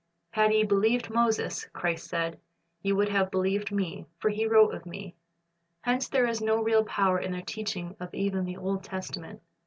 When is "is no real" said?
6.25-6.83